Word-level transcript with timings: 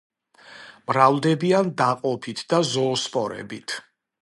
მრავლდებიან 0.91 1.69
დაყოფით 1.83 2.43
და 2.55 2.63
ზოოსპორებით. 2.73 3.79